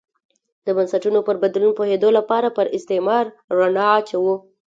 د 0.65 0.67
بنسټونو 0.77 1.19
پر 1.27 1.35
بدلون 1.43 1.71
پوهېدو 1.77 2.09
لپاره 2.17 2.47
پر 2.57 2.65
استعمار 2.77 3.25
رڼا 3.57 3.87
اچوو. 3.99 4.35